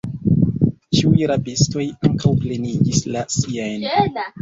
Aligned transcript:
Ĉiuj 0.99 1.27
rabistoj 1.33 1.87
ankaŭ 2.09 2.35
plenigis 2.43 3.07
la 3.15 3.27
siajn. 3.39 3.91